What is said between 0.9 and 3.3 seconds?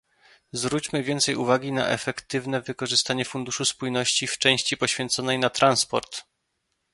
więcej uwagi na efektywne wykorzystanie